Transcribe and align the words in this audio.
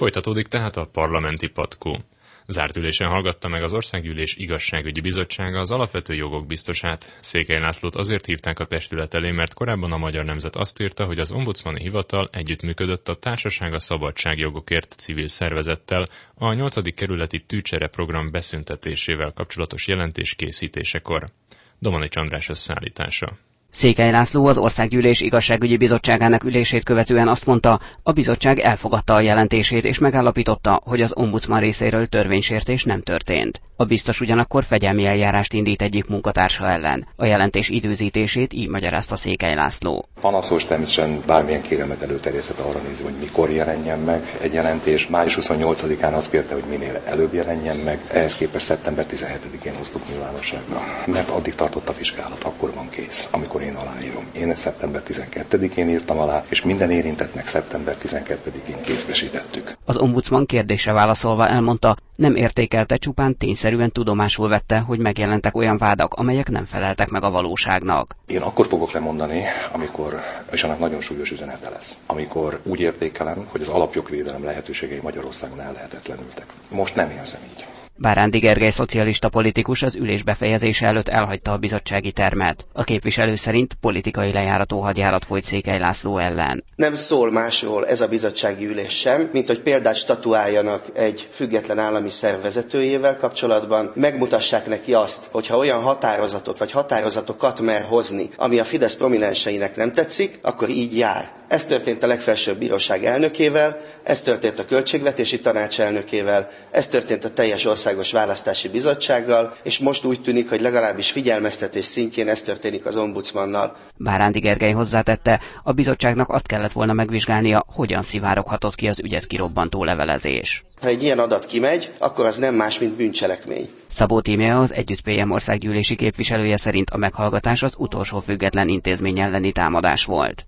Folytatódik 0.00 0.46
tehát 0.46 0.76
a 0.76 0.86
parlamenti 0.86 1.46
patkó. 1.46 1.98
Zárt 2.46 2.76
ülésen 2.76 3.08
hallgatta 3.08 3.48
meg 3.48 3.62
az 3.62 3.72
Országgyűlés 3.72 4.36
Igazságügyi 4.36 5.00
Bizottsága 5.00 5.60
az 5.60 5.70
alapvető 5.70 6.14
jogok 6.14 6.46
biztosát. 6.46 7.18
Székely 7.20 7.60
Lászlót 7.60 7.94
azért 7.94 8.26
hívták 8.26 8.58
a 8.58 8.64
testület 8.64 9.14
elé, 9.14 9.30
mert 9.30 9.54
korábban 9.54 9.92
a 9.92 9.96
Magyar 9.96 10.24
Nemzet 10.24 10.56
azt 10.56 10.80
írta, 10.80 11.04
hogy 11.04 11.18
az 11.18 11.32
ombudsmani 11.32 11.80
hivatal 11.80 12.28
együttműködött 12.32 13.08
a 13.08 13.18
Társaság 13.18 13.74
a 13.74 13.80
Szabadságjogokért 13.80 14.90
civil 14.98 15.28
szervezettel 15.28 16.06
a 16.34 16.52
8. 16.52 16.94
kerületi 16.94 17.40
tűcsere 17.40 17.86
program 17.86 18.30
beszüntetésével 18.30 19.32
kapcsolatos 19.32 19.86
jelentés 19.86 20.34
készítésekor. 20.34 21.30
Domani 21.78 22.08
András 22.14 22.48
összeállítása. 22.48 23.38
Székely 23.70 24.10
László 24.10 24.46
az 24.46 24.58
Országgyűlés 24.58 25.20
Igazságügyi 25.20 25.76
Bizottságának 25.76 26.44
ülését 26.44 26.84
követően 26.84 27.28
azt 27.28 27.46
mondta, 27.46 27.80
a 28.02 28.12
bizottság 28.12 28.58
elfogadta 28.58 29.14
a 29.14 29.20
jelentését 29.20 29.84
és 29.84 29.98
megállapította, 29.98 30.80
hogy 30.84 31.02
az 31.02 31.12
ombudsman 31.16 31.60
részéről 31.60 32.06
törvénysértés 32.06 32.84
nem 32.84 33.00
történt. 33.02 33.60
A 33.80 33.84
biztos 33.84 34.20
ugyanakkor 34.20 34.64
fegyelmi 34.64 35.06
eljárást 35.06 35.52
indít 35.52 35.82
egyik 35.82 36.06
munkatársa 36.06 36.68
ellen. 36.68 37.06
A 37.16 37.24
jelentés 37.24 37.68
időzítését 37.68 38.52
így 38.52 38.68
magyarázta 38.68 39.16
Székely 39.16 39.54
László. 39.54 40.08
Panaszos 40.20 40.64
természetesen 40.64 41.22
bármilyen 41.26 41.62
kéremet 41.62 42.02
előterjesztett 42.02 42.58
arra 42.58 42.78
nézve, 42.88 43.04
hogy 43.04 43.18
mikor 43.20 43.50
jelenjen 43.50 43.98
meg 43.98 44.38
egy 44.40 44.52
jelentés. 44.52 45.06
Május 45.06 45.38
28-án 45.40 46.14
azt 46.14 46.30
kérte, 46.30 46.54
hogy 46.54 46.64
minél 46.68 47.00
előbb 47.04 47.34
jelenjen 47.34 47.76
meg. 47.76 48.00
Ehhez 48.12 48.34
képest 48.36 48.64
szeptember 48.64 49.06
17-én 49.10 49.74
hoztuk 49.76 50.02
nyilvánosságra. 50.10 50.80
Mert 51.06 51.30
addig 51.30 51.54
tartott 51.54 51.88
a 51.88 51.94
vizsgálat, 51.98 52.44
akkor 52.44 52.72
van 52.74 52.88
kész, 52.88 53.28
amikor 53.32 53.62
én 53.62 53.74
aláírom. 53.74 54.24
Én 54.32 54.54
szeptember 54.54 55.02
12-én 55.08 55.88
írtam 55.88 56.18
alá, 56.18 56.44
és 56.48 56.62
minden 56.62 56.90
érintettnek 56.90 57.46
szeptember 57.46 57.96
12-én 58.02 58.80
kézbesítettük. 58.82 59.76
Az 59.84 59.96
ombudsman 59.96 60.46
kérdésre 60.46 60.92
válaszolva 60.92 61.48
elmondta, 61.48 61.96
nem 62.20 62.36
értékelte, 62.36 62.96
csupán 62.96 63.36
tényszerűen 63.36 63.92
tudomásul 63.92 64.48
vette, 64.48 64.78
hogy 64.78 64.98
megjelentek 64.98 65.56
olyan 65.56 65.78
vádak, 65.78 66.14
amelyek 66.14 66.50
nem 66.50 66.64
feleltek 66.64 67.08
meg 67.08 67.22
a 67.22 67.30
valóságnak. 67.30 68.16
Én 68.26 68.40
akkor 68.40 68.66
fogok 68.66 68.92
lemondani, 68.92 69.42
amikor, 69.72 70.20
és 70.52 70.62
annak 70.64 70.78
nagyon 70.78 71.00
súlyos 71.00 71.30
üzenete 71.30 71.68
lesz, 71.70 71.96
amikor 72.06 72.60
úgy 72.62 72.80
értékelem, 72.80 73.46
hogy 73.48 73.60
az 73.60 73.68
alapjogvédelem 73.68 74.44
lehetőségei 74.44 75.00
Magyarországon 75.02 75.60
ellehetetlenültek. 75.60 76.46
Most 76.70 76.94
nem 76.94 77.10
érzem 77.10 77.40
így. 77.56 77.69
Bárándi 78.02 78.38
Gergely 78.38 78.70
szocialista 78.70 79.28
politikus 79.28 79.82
az 79.82 79.94
ülés 79.94 80.22
befejezése 80.22 80.86
előtt 80.86 81.08
elhagyta 81.08 81.52
a 81.52 81.56
bizottsági 81.56 82.12
termet. 82.12 82.66
A 82.72 82.84
képviselő 82.84 83.34
szerint 83.34 83.74
politikai 83.80 84.32
lejárató 84.32 84.80
hadjárat 84.80 85.24
folyt 85.24 85.42
Székely 85.42 85.78
László 85.78 86.18
ellen. 86.18 86.64
Nem 86.76 86.96
szól 86.96 87.30
másról 87.30 87.86
ez 87.86 88.00
a 88.00 88.08
bizottsági 88.08 88.66
ülés 88.66 88.98
sem, 88.98 89.28
mint 89.32 89.46
hogy 89.46 89.60
példát 89.60 89.94
statuáljanak 89.96 90.84
egy 90.94 91.28
független 91.30 91.78
állami 91.78 92.10
szervezetőjével 92.10 93.16
kapcsolatban, 93.16 93.92
megmutassák 93.94 94.66
neki 94.66 94.94
azt, 94.94 95.28
hogyha 95.30 95.56
olyan 95.56 95.80
határozatot 95.80 96.58
vagy 96.58 96.70
határozatokat 96.70 97.60
mer 97.60 97.84
hozni, 97.88 98.28
ami 98.36 98.58
a 98.58 98.64
Fidesz 98.64 98.96
prominenseinek 98.96 99.76
nem 99.76 99.92
tetszik, 99.92 100.38
akkor 100.42 100.68
így 100.68 100.98
jár. 100.98 101.39
Ez 101.50 101.64
történt 101.64 102.02
a 102.02 102.06
legfelsőbb 102.06 102.58
bíróság 102.58 103.04
elnökével, 103.04 103.80
ez 104.02 104.22
történt 104.22 104.58
a 104.58 104.64
költségvetési 104.64 105.40
tanács 105.40 105.80
elnökével, 105.80 106.50
ez 106.70 106.88
történt 106.88 107.24
a 107.24 107.32
teljes 107.32 107.64
országos 107.64 108.12
választási 108.12 108.68
bizottsággal, 108.68 109.56
és 109.62 109.78
most 109.78 110.04
úgy 110.04 110.20
tűnik, 110.22 110.48
hogy 110.48 110.60
legalábbis 110.60 111.10
figyelmeztetés 111.10 111.84
szintjén 111.84 112.28
ez 112.28 112.42
történik 112.42 112.86
az 112.86 112.96
ombudsmannal. 112.96 113.76
Bárándi 113.96 114.38
Gergely 114.38 114.72
hozzátette, 114.72 115.40
a 115.62 115.72
bizottságnak 115.72 116.28
azt 116.28 116.46
kellett 116.46 116.72
volna 116.72 116.92
megvizsgálnia, 116.92 117.64
hogyan 117.74 118.02
szivároghatott 118.02 118.74
ki 118.74 118.88
az 118.88 118.98
ügyet 118.98 119.26
kirobbantó 119.26 119.84
levelezés. 119.84 120.64
Ha 120.80 120.86
egy 120.86 121.02
ilyen 121.02 121.18
adat 121.18 121.46
kimegy, 121.46 121.88
akkor 121.98 122.26
az 122.26 122.36
nem 122.36 122.54
más, 122.54 122.78
mint 122.78 122.96
bűncselekmény. 122.96 123.68
Szabó 123.88 124.20
Tímea 124.20 124.60
az 124.60 124.74
Együtt 124.74 125.00
PM 125.00 125.30
országgyűlési 125.30 125.96
képviselője 125.96 126.56
szerint 126.56 126.90
a 126.90 126.96
meghallgatás 126.96 127.62
az 127.62 127.74
utolsó 127.76 128.20
független 128.20 128.68
intézmény 128.68 129.18
elleni 129.18 129.52
támadás 129.52 130.04
volt. 130.04 130.46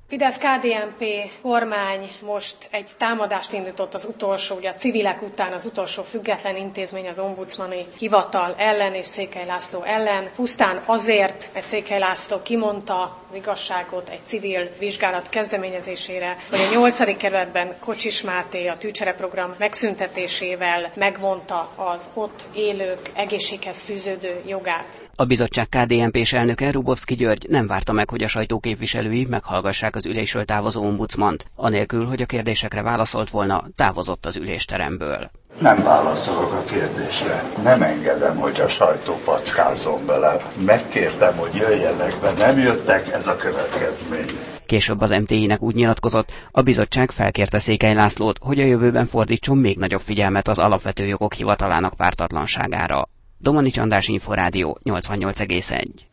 Fidesz-KDNP 0.99 1.31
kormány 1.43 2.11
most 2.21 2.57
egy 2.71 2.91
támadást 2.97 3.53
indított 3.53 3.95
az 3.95 4.05
utolsó, 4.05 4.57
ugye 4.57 4.71
a 4.71 4.75
civilek 4.75 5.23
után 5.23 5.53
az 5.53 5.67
utolsó 5.67 6.03
független 6.03 6.57
intézmény 6.57 7.09
az 7.09 7.19
ombudsmani 7.19 7.87
hivatal 7.99 8.55
ellen 8.59 8.95
és 8.95 9.07
Székely 9.07 9.47
László 9.47 9.83
ellen, 9.83 10.31
pusztán 10.37 10.83
azért, 10.87 11.51
mert 11.55 11.67
Székely 11.67 11.99
László 11.99 12.43
kimondta 12.43 13.22
igazságot 13.35 14.09
egy 14.09 14.27
civil 14.27 14.71
vizsgálat 14.79 15.29
kezdeményezésére, 15.29 16.37
hogy 16.51 16.61
a 16.61 16.73
8. 16.73 17.17
kerületben 17.17 17.75
Kocsis 17.79 18.23
Máté 18.23 18.67
a 18.67 18.77
tűcsereprogram 18.77 19.55
megszüntetésével 19.59 20.91
megvonta 20.95 21.71
az 21.77 22.09
ott 22.15 22.47
élők 22.55 23.11
egészséghez 23.15 23.83
fűződő 23.83 24.43
jogát. 24.47 25.09
A 25.17 25.25
bizottság 25.25 25.69
KDNP-s 25.69 26.33
elnöke 26.33 26.71
Rubovszki 26.71 27.15
György 27.15 27.47
nem 27.49 27.67
várta 27.67 27.93
meg, 27.93 28.11
hogy 28.11 28.23
a 28.23 28.29
sajtóképviselői 28.29 29.25
meghallgassák 29.25 29.97
az 29.97 30.07
ülésről 30.07 30.45
távozó 30.45 30.85
ombudsmant. 30.85 31.47
Anélkül, 31.57 32.07
hogy 32.07 32.23
a 32.23 32.27
kérdésekre 32.27 32.83
válaszolt 32.83 33.31
volna, 33.31 33.65
távozott 33.77 34.27
az 34.27 34.37
ülésteremből. 34.37 35.31
Nem 35.61 35.83
válaszolok 35.83 36.53
a 36.53 36.63
kérdésre. 36.63 37.43
Nem 37.63 37.83
engedem, 37.83 38.37
hogy 38.37 38.61
a 38.61 38.69
sajtó 38.69 39.15
packázzon 39.25 40.07
bele. 40.07 40.37
Megkértem, 40.67 41.37
hogy 41.37 41.55
jöjjenek 41.55 42.15
be, 42.21 42.33
nem 42.33 42.59
jöttek, 42.59 43.09
ez 43.13 43.27
a 43.27 43.37
következmény. 43.37 44.27
Később 44.67 45.01
az 45.01 45.11
MTI-nek 45.11 45.63
úgy 45.63 45.75
nyilatkozott, 45.75 46.33
a 46.51 46.63
bizottság 46.63 47.11
felkérte 47.11 47.59
Székely 47.59 47.95
Lászlót, 47.95 48.39
hogy 48.41 48.61
a 48.61 48.65
jövőben 48.65 49.05
fordítson 49.05 49.59
még 49.59 49.79
nagyobb 49.79 50.01
figyelmet 50.01 50.49
az 50.49 50.59
alapvető 50.59 51.05
jogok 51.05 51.35
hivatalának 51.35 51.95
pártatlanságára. 51.95 53.09
Domani 53.39 53.71
András 53.79 54.09
Inforádió 54.09 54.79
88,1 54.85 56.12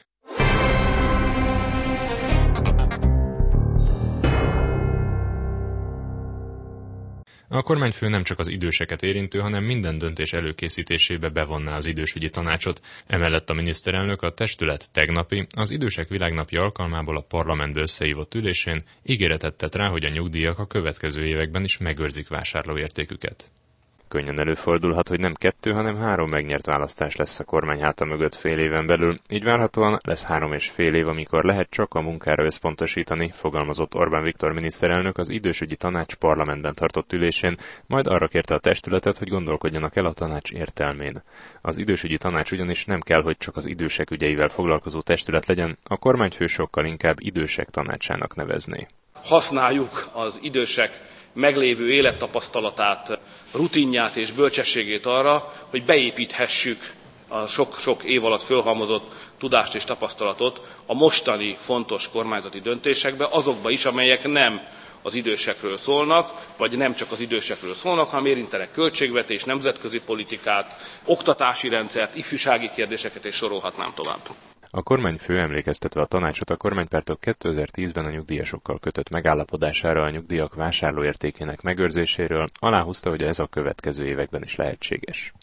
A 7.51 7.61
kormányfő 7.61 8.07
nem 8.07 8.23
csak 8.23 8.39
az 8.39 8.47
időseket 8.47 9.01
érintő, 9.01 9.39
hanem 9.39 9.63
minden 9.63 9.97
döntés 9.97 10.33
előkészítésébe 10.33 11.29
bevonná 11.29 11.75
az 11.75 11.85
idősügyi 11.85 12.29
tanácsot. 12.29 12.81
Emellett 13.07 13.49
a 13.49 13.53
miniszterelnök 13.53 14.21
a 14.21 14.29
testület 14.29 14.91
tegnapi, 14.91 15.47
az 15.55 15.71
idősek 15.71 16.07
világnapja 16.07 16.61
alkalmából 16.61 17.17
a 17.17 17.25
parlamentbe 17.27 17.81
összehívott 17.81 18.35
ülésén 18.35 18.81
ígéretet 19.03 19.55
tett 19.55 19.75
rá, 19.75 19.87
hogy 19.87 20.05
a 20.05 20.09
nyugdíjak 20.09 20.59
a 20.59 20.67
következő 20.67 21.25
években 21.25 21.63
is 21.63 21.77
megőrzik 21.77 22.27
vásárlóértéküket. 22.27 23.51
Könnyen 24.09 24.39
előfordulhat, 24.39 25.07
hogy 25.07 25.19
nem 25.19 25.33
kettő, 25.33 25.71
hanem 25.71 25.97
három 25.97 26.29
megnyert 26.29 26.65
választás 26.65 27.15
lesz 27.15 27.39
a 27.39 27.43
kormány 27.43 27.81
háta 27.81 28.05
mögött 28.05 28.35
fél 28.35 28.59
éven 28.59 28.85
belül. 28.85 29.19
Így 29.29 29.43
várhatóan 29.43 29.99
lesz 30.03 30.23
három 30.23 30.53
és 30.53 30.69
fél 30.69 30.93
év, 30.93 31.07
amikor 31.07 31.43
lehet 31.43 31.69
csak 31.69 31.93
a 31.93 32.01
munkára 32.01 32.43
összpontosítani, 32.43 33.31
fogalmazott 33.33 33.95
Orbán 33.95 34.23
Viktor 34.23 34.51
miniszterelnök 34.51 35.17
az 35.17 35.29
idősügyi 35.29 35.75
tanács 35.75 36.15
parlamentben 36.15 36.73
tartott 36.73 37.13
ülésén, 37.13 37.57
majd 37.85 38.07
arra 38.07 38.27
kérte 38.27 38.53
a 38.53 38.59
testületet, 38.59 39.17
hogy 39.17 39.29
gondolkodjanak 39.29 39.95
el 39.95 40.05
a 40.05 40.13
tanács 40.13 40.51
értelmén. 40.51 41.23
Az 41.61 41.77
idősügyi 41.77 42.17
tanács 42.17 42.51
ugyanis 42.51 42.85
nem 42.85 42.99
kell, 42.99 43.21
hogy 43.21 43.37
csak 43.37 43.57
az 43.57 43.65
idősek 43.65 44.11
ügyeivel 44.11 44.47
foglalkozó 44.47 45.01
testület 45.01 45.45
legyen, 45.45 45.77
a 45.83 45.97
kormányfő 45.97 46.47
sokkal 46.47 46.85
inkább 46.85 47.15
idősek 47.19 47.69
tanácsának 47.69 48.35
nevezné. 48.35 48.87
Használjuk 49.23 50.09
az 50.13 50.39
idősek 50.41 51.17
meglévő 51.33 51.91
élettapasztalatát, 51.91 53.19
rutinját 53.51 54.15
és 54.15 54.31
bölcsességét 54.31 55.05
arra, 55.05 55.53
hogy 55.69 55.83
beépíthessük 55.83 56.93
a 57.27 57.47
sok-sok 57.47 58.03
év 58.03 58.25
alatt 58.25 58.41
fölhalmozott 58.41 59.11
tudást 59.37 59.75
és 59.75 59.83
tapasztalatot 59.83 60.61
a 60.85 60.93
mostani 60.93 61.57
fontos 61.59 62.09
kormányzati 62.09 62.59
döntésekbe, 62.59 63.27
azokba 63.31 63.69
is, 63.69 63.85
amelyek 63.85 64.27
nem 64.27 64.61
az 65.01 65.13
idősekről 65.13 65.77
szólnak, 65.77 66.31
vagy 66.57 66.77
nem 66.77 66.95
csak 66.95 67.11
az 67.11 67.21
idősekről 67.21 67.75
szólnak, 67.75 68.09
hanem 68.09 68.25
érintenek 68.25 68.71
költségvetés, 68.71 69.43
nemzetközi 69.43 69.99
politikát, 69.99 70.75
oktatási 71.05 71.69
rendszert, 71.69 72.15
ifjúsági 72.15 72.69
kérdéseket, 72.75 73.25
és 73.25 73.35
sorolhatnám 73.35 73.91
tovább. 73.95 74.48
A 74.71 74.83
kormányfő 74.83 75.39
emlékeztetve 75.39 76.01
a 76.01 76.05
tanácsot 76.05 76.49
a 76.49 76.55
kormánypártok 76.55 77.19
2010-ben 77.21 78.05
a 78.05 78.09
nyugdíjasokkal 78.09 78.79
kötött 78.79 79.09
megállapodására 79.09 80.03
a 80.03 80.09
nyugdíjak 80.09 80.53
vásárlóértékének 80.55 81.61
megőrzéséről, 81.61 82.49
aláhúzta, 82.59 83.09
hogy 83.09 83.23
ez 83.23 83.39
a 83.39 83.45
következő 83.47 84.05
években 84.05 84.43
is 84.43 84.55
lehetséges. 84.55 85.33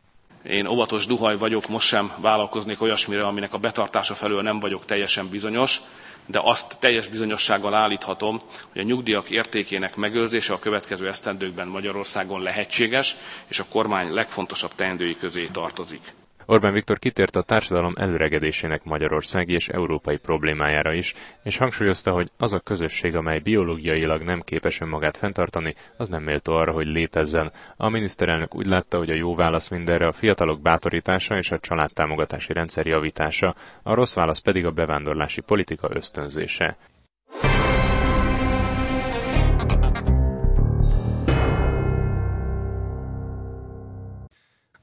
Én 0.43 0.67
óvatos 0.67 1.06
duhaj 1.06 1.37
vagyok, 1.38 1.69
most 1.69 1.87
sem 1.87 2.12
vállalkoznék 2.20 2.81
olyasmire, 2.81 3.26
aminek 3.26 3.52
a 3.55 3.58
betartása 3.58 4.14
felől 4.14 4.43
nem 4.43 4.61
vagyok 4.61 4.84
teljesen 4.84 5.29
bizonyos, 5.29 5.81
de 6.26 6.40
azt 6.43 6.79
teljes 6.81 7.08
bizonyossággal 7.08 7.75
állíthatom, 7.75 8.38
hogy 8.72 8.81
a 8.81 8.84
nyugdíjak 8.84 9.31
értékének 9.31 9.96
megőrzése 9.96 10.52
a 10.52 10.58
következő 10.58 11.08
esztendőkben 11.08 11.69
Magyarországon 11.69 12.43
lehetséges, 12.43 13.17
és 13.46 13.58
a 13.61 13.64
kormány 13.70 14.12
legfontosabb 14.12 14.75
teendői 14.75 15.17
közé 15.17 15.46
tartozik. 15.46 16.00
Orbán 16.48 16.72
Viktor 16.72 16.98
kitért 16.98 17.37
a 17.37 17.43
társadalom 17.43 17.93
előregedésének 17.96 18.84
magyarországi 18.84 19.52
és 19.52 19.69
európai 19.69 20.16
problémájára 20.16 20.93
is, 20.93 21.14
és 21.43 21.56
hangsúlyozta, 21.56 22.12
hogy 22.12 22.28
az 22.37 22.52
a 22.52 22.60
közösség, 22.60 23.14
amely 23.14 23.38
biológiailag 23.38 24.22
nem 24.22 24.40
képes 24.40 24.81
önmagát 24.81 25.16
fenntartani, 25.16 25.75
az 25.96 26.08
nem 26.08 26.22
méltó 26.22 26.52
arra, 26.52 26.72
hogy 26.72 26.87
létezzen. 26.87 27.52
A 27.76 27.88
miniszterelnök 27.88 28.54
úgy 28.54 28.66
látta, 28.66 28.98
hogy 28.98 29.10
a 29.10 29.14
jó 29.14 29.34
válasz 29.34 29.69
mindenre 29.69 30.06
a 30.06 30.12
fiatalok 30.12 30.60
bátorítása 30.60 31.37
és 31.37 31.50
a 31.50 31.58
családtámogatási 31.58 32.52
rendszer 32.52 32.87
javítása, 32.87 33.54
a 33.82 33.94
rossz 33.94 34.14
válasz 34.14 34.40
pedig 34.40 34.66
a 34.66 34.70
bevándorlási 34.70 35.40
politika 35.40 35.88
ösztönzése. 35.93 36.76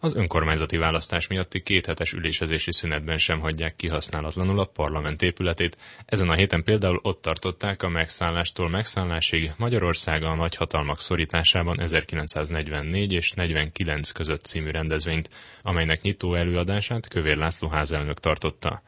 Az 0.04 0.16
önkormányzati 0.16 0.78
választás 0.78 1.28
miatti 1.28 1.62
kéthetes 1.62 2.14
ülésezési 2.14 2.72
szünetben 2.72 3.18
sem 3.18 3.40
hagyják 3.40 3.76
kihasználatlanul 3.76 4.60
a 4.60 4.66
parlament 4.66 5.22
épületét. 5.22 5.78
Ezen 6.06 6.30
a 6.30 6.34
héten 6.34 6.64
például 6.64 7.00
ott 7.02 7.22
tartották 7.22 7.84
a 7.84 7.90
megszállástól 7.90 8.70
megszállásig 8.70 9.52
Magyarország 9.58 10.24
a 10.24 10.36
nagyhatalmak 10.36 11.00
szorításában 11.00 11.82
1944 11.82 13.12
és 13.12 13.32
49 13.32 14.12
között 14.12 14.44
című 14.44 14.72
rendezvényt, 14.72 15.30
amelynek 15.62 16.02
nyitó 16.02 16.36
előadását 16.36 17.08
Kövér 17.08 17.38
László 17.38 17.68
házelnök 17.68 18.20
tartotta. 18.20 18.82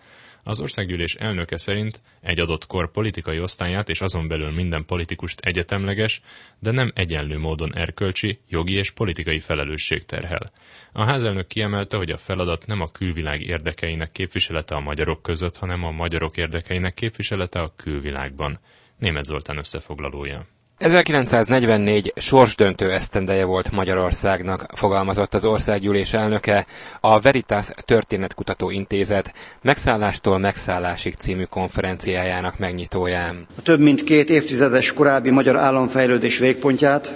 Az 0.47 0.59
országgyűlés 0.59 1.15
elnöke 1.15 1.57
szerint 1.57 2.01
egy 2.21 2.39
adott 2.39 2.67
kor 2.67 2.91
politikai 2.91 3.39
osztályát 3.39 3.89
és 3.89 4.01
azon 4.01 4.27
belül 4.27 4.51
minden 4.51 4.85
politikust 4.85 5.39
egyetemleges, 5.39 6.21
de 6.59 6.71
nem 6.71 6.91
egyenlő 6.95 7.37
módon 7.37 7.75
erkölcsi, 7.75 8.39
jogi 8.47 8.73
és 8.73 8.91
politikai 8.91 9.39
felelősség 9.39 10.05
terhel. 10.05 10.51
A 10.91 11.03
házelnök 11.03 11.47
kiemelte, 11.47 11.97
hogy 11.97 12.11
a 12.11 12.17
feladat 12.17 12.65
nem 12.65 12.81
a 12.81 12.91
külvilág 12.91 13.41
érdekeinek 13.41 14.11
képviselete 14.11 14.75
a 14.75 14.79
magyarok 14.79 15.21
között, 15.21 15.57
hanem 15.57 15.83
a 15.83 15.91
magyarok 15.91 16.37
érdekeinek 16.37 16.93
képviselete 16.93 17.59
a 17.59 17.73
külvilágban. 17.75 18.59
Német 18.97 19.25
Zoltán 19.25 19.57
összefoglalója. 19.57 20.54
1944 20.77 22.13
sorsdöntő 22.15 22.91
esztendeje 22.91 23.45
volt 23.45 23.71
Magyarországnak, 23.71 24.65
fogalmazott 24.73 25.33
az 25.33 25.45
országgyűlés 25.45 26.13
elnöke 26.13 26.65
a 26.99 27.19
Veritas 27.19 27.69
Történetkutató 27.85 28.69
Intézet 28.69 29.33
megszállástól 29.61 30.37
megszállásig 30.37 31.13
című 31.13 31.43
konferenciájának 31.43 32.59
megnyitóján. 32.59 33.47
A 33.57 33.61
több 33.61 33.79
mint 33.79 34.03
két 34.03 34.29
évtizedes 34.29 34.93
korábbi 34.93 35.29
magyar 35.29 35.55
államfejlődés 35.55 36.37
végpontját 36.37 37.15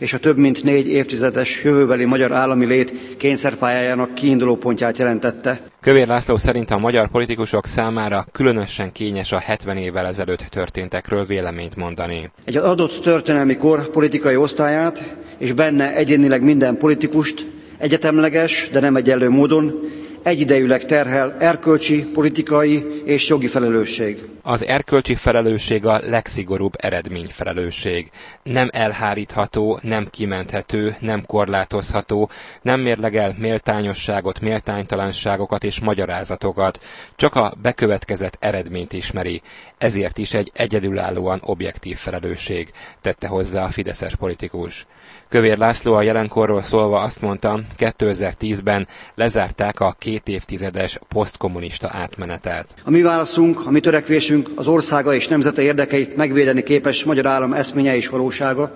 és 0.00 0.12
a 0.12 0.18
több 0.18 0.36
mint 0.36 0.62
négy 0.62 0.88
évtizedes 0.88 1.64
jövőbeli 1.64 2.04
magyar 2.04 2.32
állami 2.32 2.66
lét 2.66 2.92
kényszerpályájának 3.16 4.14
kiinduló 4.14 4.56
pontját 4.56 4.98
jelentette. 4.98 5.60
Kövér 5.80 6.06
László 6.06 6.36
szerint 6.36 6.70
a 6.70 6.78
magyar 6.78 7.08
politikusok 7.08 7.66
számára 7.66 8.24
különösen 8.32 8.92
kényes 8.92 9.32
a 9.32 9.38
70 9.38 9.76
évvel 9.76 10.06
ezelőtt 10.06 10.40
történtekről 10.50 11.24
véleményt 11.24 11.76
mondani. 11.76 12.30
Egy 12.44 12.56
adott 12.56 13.02
történelmi 13.02 13.56
kor 13.56 13.90
politikai 13.90 14.36
osztályát, 14.36 15.14
és 15.38 15.52
benne 15.52 15.94
egyénileg 15.94 16.42
minden 16.42 16.76
politikust 16.76 17.46
egyetemleges, 17.78 18.68
de 18.72 18.80
nem 18.80 18.96
egyenlő 18.96 19.28
módon 19.28 19.80
egyidejűleg 20.22 20.84
terhel 20.84 21.36
erkölcsi, 21.38 22.04
politikai 22.14 23.02
és 23.04 23.28
jogi 23.28 23.46
felelősség. 23.46 24.18
Az 24.42 24.64
erkölcsi 24.64 25.14
felelősség 25.14 25.86
a 25.86 26.00
legszigorúbb 26.02 26.72
eredményfelelősség. 26.78 28.10
Nem 28.42 28.68
elhárítható, 28.72 29.78
nem 29.82 30.06
kimenthető, 30.10 30.96
nem 31.00 31.26
korlátozható, 31.26 32.30
nem 32.62 32.80
mérlegel 32.80 33.34
méltányosságot, 33.38 34.40
méltánytalanságokat 34.40 35.64
és 35.64 35.80
magyarázatokat, 35.80 36.84
csak 37.16 37.34
a 37.34 37.52
bekövetkezett 37.62 38.36
eredményt 38.40 38.92
ismeri. 38.92 39.42
Ezért 39.78 40.18
is 40.18 40.34
egy 40.34 40.50
egyedülállóan 40.54 41.40
objektív 41.44 41.96
felelősség, 41.96 42.70
tette 43.00 43.26
hozzá 43.26 43.64
a 43.64 43.70
fideszes 43.70 44.16
politikus. 44.16 44.86
Kövér 45.28 45.58
László 45.58 45.94
a 45.94 46.02
jelenkorról 46.02 46.62
szólva 46.62 47.00
azt 47.00 47.20
mondta, 47.20 47.60
2010-ben 47.78 48.88
lezárták 49.14 49.80
a 49.80 49.94
két 49.98 50.28
évtizedes 50.28 50.98
posztkommunista 51.08 51.90
átmenetet. 51.92 52.74
A 52.84 52.90
mi 52.90 53.02
válaszunk, 53.02 53.66
a 53.66 53.70
mi 53.70 53.80
törekvésünk 53.80 54.29
az 54.54 54.66
országa 54.66 55.14
és 55.14 55.28
nemzete 55.28 55.62
érdekeit 55.62 56.16
megvédeni 56.16 56.62
képes 56.62 57.04
magyar 57.04 57.26
állam 57.26 57.52
eszménye 57.52 57.96
és 57.96 58.08
valósága. 58.08 58.72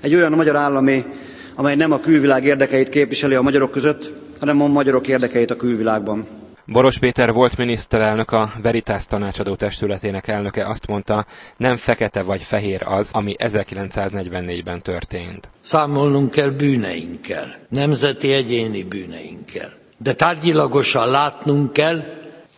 Egy 0.00 0.14
olyan 0.14 0.32
magyar 0.32 0.56
államé, 0.56 1.04
amely 1.54 1.74
nem 1.74 1.92
a 1.92 2.00
külvilág 2.00 2.44
érdekeit 2.44 2.88
képviseli 2.88 3.34
a 3.34 3.42
magyarok 3.42 3.70
között, 3.70 4.12
hanem 4.38 4.60
a 4.62 4.66
magyarok 4.66 5.08
érdekeit 5.08 5.50
a 5.50 5.56
külvilágban. 5.56 6.26
Boros 6.66 6.98
Péter 6.98 7.32
volt 7.32 7.56
miniszterelnök, 7.56 8.30
a 8.30 8.52
Veritas 8.62 9.06
tanácsadó 9.06 9.54
testületének 9.54 10.28
elnöke 10.28 10.66
azt 10.66 10.86
mondta, 10.86 11.26
nem 11.56 11.76
fekete 11.76 12.22
vagy 12.22 12.42
fehér 12.42 12.82
az, 12.84 13.10
ami 13.12 13.34
1944-ben 13.38 14.82
történt. 14.82 15.48
Számolnunk 15.60 16.30
kell 16.30 16.48
bűneinkkel, 16.48 17.54
nemzeti 17.68 18.32
egyéni 18.32 18.82
bűneinkkel. 18.82 19.72
De 19.98 20.14
tárgyilagosan 20.14 21.10
látnunk 21.10 21.72
kell, 21.72 21.98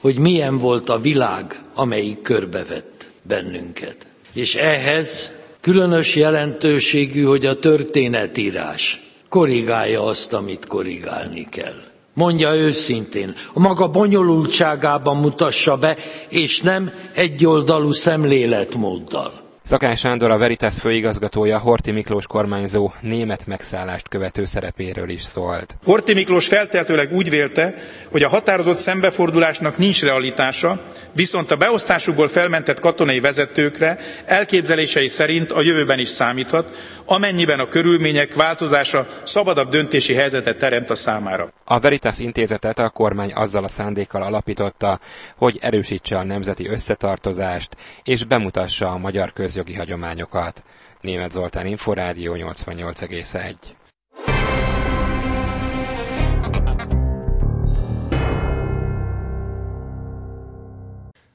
hogy 0.05 0.19
milyen 0.19 0.59
volt 0.59 0.89
a 0.89 0.99
világ, 0.99 1.61
amelyik 1.75 2.23
körbevett 2.23 3.11
bennünket. 3.23 3.97
És 4.33 4.55
ehhez 4.55 5.31
különös 5.61 6.15
jelentőségű, 6.17 7.23
hogy 7.23 7.47
a 7.47 7.59
történetírás 7.59 9.03
korrigálja 9.29 10.05
azt, 10.05 10.33
amit 10.33 10.67
korrigálni 10.67 11.47
kell 11.51 11.83
mondja 12.15 12.55
őszintén, 12.55 13.35
a 13.53 13.61
maga 13.61 13.89
bonyolultságában 13.89 15.17
mutassa 15.17 15.77
be, 15.77 15.97
és 16.29 16.61
nem 16.61 16.93
egyoldalú 17.15 17.93
szemléletmóddal. 17.93 19.44
Szakán 19.67 19.97
Sándor 19.97 20.31
a 20.31 20.39
Veritas 20.39 20.79
főigazgatója 20.81 21.59
Horti 21.59 21.91
Miklós 21.91 22.27
kormányzó 22.27 22.93
német 23.01 23.47
megszállást 23.47 24.09
követő 24.09 24.45
szerepéről 24.45 25.09
is 25.09 25.23
szólt. 25.23 25.77
Horti 25.85 26.15
Miklós 26.15 26.47
feltehetőleg 26.47 27.13
úgy 27.13 27.31
vélte, 27.31 27.75
hogy 28.11 28.23
a 28.23 28.29
határozott 28.29 28.77
szembefordulásnak 28.79 29.79
nincs 29.79 30.03
realitása, 30.03 30.83
viszont 31.13 31.51
a 31.51 31.57
beosztásukból 31.57 32.29
felmentett 32.29 32.81
katonai 32.81 33.21
vezetőkre 33.21 33.99
elképzelései 34.25 35.09
szerint 35.09 35.53
a 35.53 35.61
jövőben 35.63 35.99
is 35.99 36.09
számíthat, 36.09 36.77
amennyiben 37.07 37.59
a 37.59 37.69
körülmények 37.69 38.35
változása 38.35 39.07
szabadabb 39.25 39.69
döntési 39.71 40.15
helyzetet 40.15 40.59
teremt 40.59 40.91
a 40.91 40.95
számára. 40.95 41.53
A 41.65 41.79
Veritas 41.81 42.19
intézetet 42.19 42.79
a 42.79 42.89
kormány 42.91 43.33
azzal 43.35 43.65
a 43.65 43.69
szándékkal 43.69 44.23
alapította, 44.23 44.99
hogy 45.37 45.59
erősítse 45.61 46.19
a 46.19 46.25
nemzeti 46.25 46.67
összetartozást 46.69 47.77
és 48.03 48.25
bemutassa 48.25 48.91
a 48.91 48.99
magyar 48.99 49.33
közjogi 49.55 49.79
hagyományokat. 49.79 50.63
Német 51.01 51.31
Zoltán 51.31 51.67
Inforádió 51.67 52.35
88,1 52.37 53.55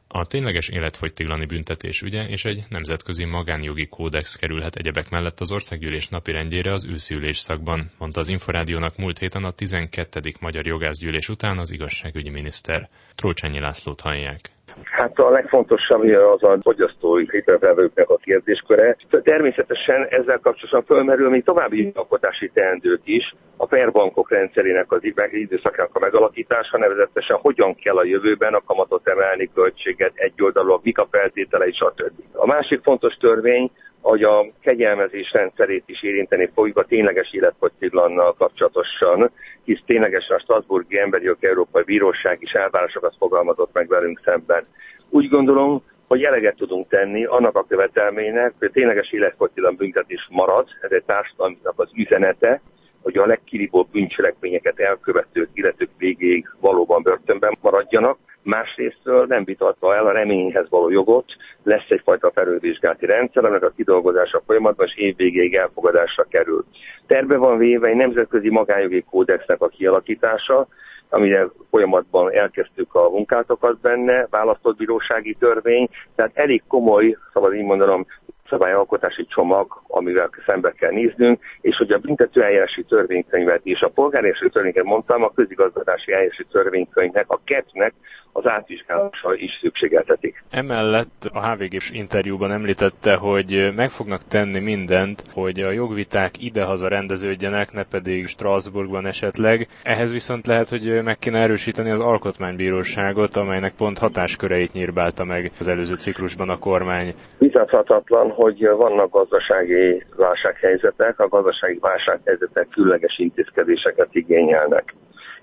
A 0.07 0.25
tényleges 0.25 0.69
életfogytiglani 0.69 1.45
büntetés 1.45 2.01
ügye 2.01 2.27
és 2.27 2.45
egy 2.45 2.63
nemzetközi 2.69 3.25
magánjogi 3.25 3.87
kódex 3.87 4.35
kerülhet 4.35 4.75
egyebek 4.75 5.09
mellett 5.09 5.39
az 5.39 5.51
országgyűlés 5.51 6.07
napirendjére 6.07 6.73
az 6.73 6.85
őszi 6.85 7.15
ülésszakban, 7.15 7.91
mondta 7.97 8.19
az 8.19 8.29
Inforádiónak 8.29 8.97
múlt 8.97 9.19
héten 9.19 9.43
a 9.43 9.51
12. 9.51 10.19
Magyar 10.39 10.65
Jogászgyűlés 10.65 11.29
után 11.29 11.57
az 11.57 11.71
igazságügyi 11.71 12.29
miniszter. 12.29 12.89
Trócsányi 13.15 13.59
Lászlót 13.59 14.01
hallják. 14.01 14.51
Hát 14.83 15.19
a 15.19 15.29
legfontosabb 15.29 16.03
az 16.03 16.43
a 16.43 16.57
fogyasztói 16.61 17.25
hitelvevőknek 17.31 18.09
a 18.09 18.17
kérdésköre. 18.17 18.95
Természetesen 19.23 20.07
ezzel 20.09 20.39
kapcsolatban 20.39 20.95
fölmerül 20.95 21.29
még 21.29 21.43
további 21.43 21.91
alkotási 21.95 22.49
teendők 22.53 23.01
is, 23.03 23.35
a 23.57 23.65
perbankok 23.65 24.31
rendszerének 24.31 24.91
az 24.91 24.99
időszakának 25.31 25.95
a 25.95 25.99
megalakítása, 25.99 26.77
nevezetesen 26.77 27.37
hogyan 27.37 27.75
kell 27.75 27.97
a 27.97 28.03
jövőben 28.03 28.53
a 28.53 28.63
kamatot 28.65 29.07
emelni, 29.07 29.49
költséget 29.53 30.11
egyoldalúak, 30.15 30.83
mik 30.83 30.97
a 30.97 31.07
feltételei, 31.11 31.71
stb. 31.71 32.11
A 32.33 32.45
másik 32.45 32.81
fontos 32.83 33.13
törvény, 33.13 33.71
hogy 34.01 34.23
a 34.23 34.45
kegyelmezés 34.61 35.31
rendszerét 35.31 35.83
is 35.85 36.03
érinteni 36.03 36.49
fogjuk 36.53 36.77
a 36.77 36.85
tényleges 36.85 37.33
életfogytiglannal 37.33 38.33
kapcsolatosan, 38.33 39.31
hisz 39.63 39.81
ténylegesen 39.85 40.35
a 40.35 40.39
Strasburgi 40.39 40.99
Emberi 40.99 41.25
Jogi 41.25 41.47
Európai 41.47 41.83
Bíróság 41.83 42.37
is 42.41 42.51
elvárásokat 42.51 43.15
fogalmazott 43.17 43.73
meg 43.73 43.87
velünk 43.87 44.21
szemben. 44.23 44.65
Úgy 45.09 45.29
gondolom, 45.29 45.83
hogy 46.07 46.23
eleget 46.23 46.55
tudunk 46.55 46.87
tenni 46.87 47.25
annak 47.25 47.55
a 47.55 47.65
követelménynek, 47.67 48.53
hogy 48.59 48.67
a 48.67 48.71
tényleges 48.71 49.11
életfogytiglan 49.11 49.75
büntetés 49.75 50.27
marad, 50.31 50.67
ez 50.81 50.91
egy 50.91 51.03
társadalomnak 51.03 51.73
az 51.75 51.89
üzenete, 51.95 52.61
hogy 53.01 53.17
a 53.17 53.25
legkiribóbb 53.25 53.87
bűncselekményeket 53.91 54.79
elkövetők, 54.79 55.49
illetők 55.53 55.89
végéig 55.97 56.49
valóban 56.59 57.01
börtönben 57.01 57.57
maradjanak. 57.61 58.17
Másrésztől 58.49 59.25
nem 59.25 59.43
vitatva 59.43 59.95
el 59.95 60.05
a 60.05 60.11
reményhez 60.11 60.69
való 60.69 60.89
jogot, 60.89 61.35
lesz 61.63 61.89
egyfajta 61.89 62.31
felülvizsgálati 62.31 63.05
rendszer, 63.05 63.43
aminek 63.43 63.63
a 63.63 63.73
kidolgozása 63.75 64.41
folyamatban 64.45 64.85
és 64.85 64.97
évvégéig 64.97 65.55
elfogadásra 65.55 66.23
kerül. 66.23 66.65
Terve 67.07 67.37
van 67.37 67.57
véve 67.57 67.87
egy 67.87 67.95
nemzetközi 67.95 68.49
magánjogi 68.49 69.03
kódexnek 69.09 69.61
a 69.61 69.67
kialakítása, 69.67 70.67
amire 71.09 71.47
folyamatban 71.69 72.33
elkezdtük 72.33 72.95
a 72.95 73.09
munkálatokat 73.09 73.79
benne, 73.79 74.27
választott 74.29 74.77
bírósági 74.77 75.33
törvény, 75.33 75.89
tehát 76.15 76.31
elég 76.33 76.63
komoly, 76.67 77.17
szabad 77.33 77.53
így 77.53 77.63
mondanom, 77.63 78.05
szabályalkotási 78.49 79.25
csomag, 79.25 79.81
amivel 79.87 80.29
szembe 80.45 80.71
kell 80.71 80.91
néznünk, 80.91 81.41
és 81.61 81.77
hogy 81.77 81.91
a 81.91 81.97
büntetőeljárási 81.97 82.83
törvénykönyvet 82.83 83.61
és 83.63 83.81
a 83.81 83.89
polgári 83.89 84.31
törvénykönyvet 84.31 84.83
mondtam, 84.83 85.23
a 85.23 85.33
közigazgatási 85.33 86.11
eljárási 86.11 86.45
törvénykönyvnek, 86.51 87.25
a 87.27 87.39
kettnek 87.43 87.93
az 88.31 88.47
átvizsgálása 88.47 89.35
is 89.35 89.57
szükségeltetik. 89.61 90.43
Emellett 90.49 91.29
a 91.33 91.49
HVG-s 91.49 91.91
interjúban 91.91 92.51
említette, 92.51 93.15
hogy 93.15 93.71
meg 93.75 93.89
fognak 93.89 94.21
tenni 94.23 94.59
mindent, 94.59 95.23
hogy 95.33 95.59
a 95.59 95.71
jogviták 95.71 96.43
idehaza 96.43 96.87
rendeződjenek, 96.87 97.71
ne 97.71 97.83
pedig 97.83 98.27
Strasbourgban 98.27 99.05
esetleg. 99.05 99.67
Ehhez 99.83 100.11
viszont 100.11 100.47
lehet, 100.47 100.69
hogy 100.69 101.03
meg 101.03 101.17
kéne 101.17 101.39
erősíteni 101.39 101.89
az 101.89 101.99
alkotmánybíróságot, 101.99 103.35
amelynek 103.35 103.73
pont 103.77 103.97
hatásköreit 103.97 104.73
nyírbálta 104.73 105.23
meg 105.23 105.51
az 105.59 105.67
előző 105.67 105.95
ciklusban 105.95 106.49
a 106.49 106.57
kormány. 106.57 107.13
Vitathatatlan, 107.49 108.31
hogy 108.31 108.67
vannak 108.67 109.11
gazdasági 109.11 110.03
válsághelyzetek, 110.15 111.19
a 111.19 111.27
gazdasági 111.27 111.77
válsághelyzetek 111.81 112.67
különleges 112.67 113.17
intézkedéseket 113.17 114.07
igényelnek. 114.11 114.93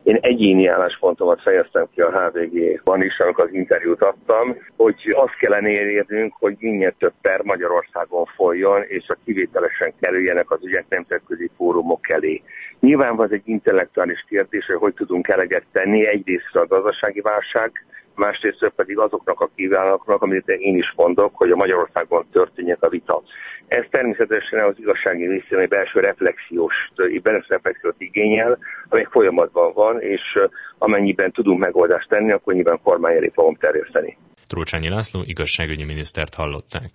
Én 0.03 0.19
egyéni 0.21 0.67
álláspontomat 0.67 1.41
fejeztem 1.43 1.87
ki 1.95 2.01
a 2.01 2.11
HVG-ban 2.11 3.03
is, 3.03 3.19
amikor 3.19 3.45
az 3.45 3.53
interjút 3.53 4.03
adtam, 4.03 4.57
hogy 4.77 4.95
azt 5.11 5.37
kellene 5.39 5.69
érnünk, 5.69 6.35
hogy 6.39 6.57
minél 6.59 6.95
több 6.99 7.13
per 7.21 7.43
Magyarországon 7.43 8.25
folyjon, 8.25 8.83
és 8.83 9.09
a 9.09 9.17
kivételesen 9.25 9.93
kerüljenek 10.01 10.51
az 10.51 10.65
ügyek 10.65 10.85
nemzetközi 10.89 11.51
fórumok 11.57 12.09
elé. 12.09 12.43
Nyilván 12.81 13.17
van 13.17 13.33
egy 13.33 13.43
intellektuális 13.45 14.25
kérdés, 14.29 14.67
hogy 14.67 14.77
hogy 14.77 14.95
tudunk 14.95 15.29
eleget 15.29 15.65
tenni 15.73 16.07
egyrészt 16.07 16.57
a 16.57 16.67
gazdasági 16.67 17.21
válság 17.21 17.73
másrészt 18.17 18.73
pedig 18.77 18.99
azoknak 18.99 19.41
a 19.41 19.51
kívánoknak, 19.55 20.23
amit 20.23 20.49
én 20.49 20.77
is 20.77 20.93
mondok, 20.97 21.31
hogy 21.35 21.51
a 21.51 21.57
Magyarországon 21.57 22.27
történjen 22.33 22.77
a 22.81 22.89
vita. 22.89 23.23
Ez 23.67 23.85
természetesen 23.91 24.65
az 24.65 24.75
igazsági 24.79 25.27
részén 25.27 25.59
egy 25.59 25.69
belső 25.69 26.01
reflexiós, 26.01 26.75
belső 27.23 27.47
reflexiót 27.49 27.95
igényel, 27.99 28.59
amely 28.89 29.07
folyamatban 29.11 29.73
van, 29.73 30.01
és 30.01 30.39
amennyiben 30.79 31.33
tudunk 31.33 31.59
megoldást 31.59 32.09
tenni, 32.09 32.33
akkor 32.33 32.55
nyilván 32.55 32.81
kormány 32.83 33.17
elé 33.17 33.31
fogom 33.35 33.55
terjeszteni. 33.55 34.19
Trócsányi 34.47 34.89
László 34.89 35.23
igazságügyi 35.25 35.85
minisztert 35.85 36.35
hallották. 36.35 36.91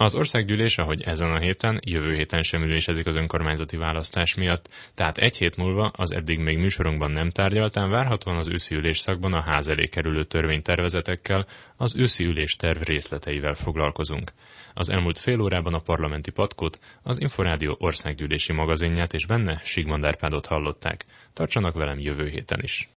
Az 0.00 0.14
országgyűlés, 0.14 0.78
ahogy 0.78 1.02
ezen 1.02 1.32
a 1.32 1.38
héten, 1.38 1.80
jövő 1.86 2.14
héten 2.14 2.42
sem 2.42 2.62
ülésezik 2.62 3.06
az 3.06 3.14
önkormányzati 3.14 3.76
választás 3.76 4.34
miatt, 4.34 4.68
tehát 4.94 5.18
egy 5.18 5.36
hét 5.36 5.56
múlva 5.56 5.90
az 5.96 6.14
eddig 6.14 6.38
még 6.38 6.58
műsorunkban 6.58 7.10
nem 7.10 7.30
tárgyaltán 7.30 7.90
várhatóan 7.90 8.36
az 8.36 8.48
őszi 8.48 8.74
ülésszakban 8.74 9.32
a 9.32 9.40
ház 9.40 9.68
elé 9.68 9.84
kerülő 9.84 10.24
törvénytervezetekkel, 10.24 11.46
az 11.76 11.96
őszi 11.96 12.24
ülés 12.24 12.56
terv 12.56 12.82
részleteivel 12.82 13.54
foglalkozunk. 13.54 14.32
Az 14.74 14.90
elmúlt 14.90 15.18
fél 15.18 15.40
órában 15.40 15.74
a 15.74 15.80
parlamenti 15.80 16.30
patkót, 16.30 16.78
az 17.02 17.20
Inforádió 17.20 17.76
országgyűlési 17.78 18.52
magazinját 18.52 19.14
és 19.14 19.26
benne 19.26 19.60
Sigmond 19.64 20.04
Árpádot 20.04 20.46
hallották. 20.46 21.04
Tartsanak 21.32 21.74
velem 21.74 21.98
jövő 21.98 22.28
héten 22.28 22.60
is! 22.62 22.88